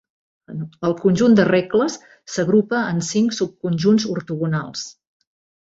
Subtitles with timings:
[0.87, 1.99] El conjunt de regles
[2.37, 4.91] s'agrupa en cinc subconjunts ortogonals.